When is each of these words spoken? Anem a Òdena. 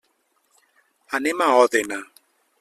Anem 1.19 1.45
a 1.45 1.51
Òdena. 1.61 2.03